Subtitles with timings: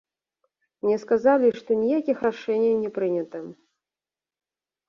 [0.85, 3.43] Мне сказалі, што ніякіх рашэнняў не прынята.